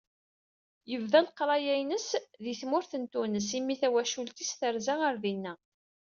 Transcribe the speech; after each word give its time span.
Yebda 0.91 1.19
leqraya-ines 1.25 2.07
di 2.43 2.53
tmurt 2.59 2.91
n 3.01 3.03
Tunes, 3.11 3.49
imi 3.57 3.75
tawacult-is 3.81 4.51
terza 4.59 4.93
ɣer 5.01 5.15
dinna. 5.23 5.53